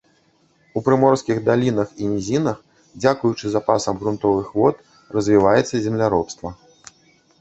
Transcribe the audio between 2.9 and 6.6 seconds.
дзякуючы запасам грунтавых вод развіваецца земляробства.